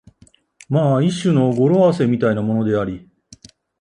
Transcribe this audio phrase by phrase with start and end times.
[0.67, 3.07] まあ一種の語呂合せみたいなものであり、